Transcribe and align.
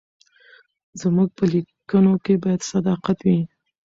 زموږ 1.01 1.29
په 1.37 1.43
لیکنو 1.53 2.13
کې 2.23 2.33
باید 2.43 2.61
صداقت 2.71 3.17
وي. 3.27 3.39